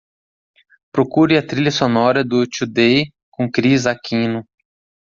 Procure 0.91 1.37
a 1.37 1.43
trilha 1.45 1.69
sonora 1.69 2.23
do 2.25 2.47
Today 2.47 3.13
com 3.29 3.47
Kris 3.51 3.85
Aquino 3.85 4.43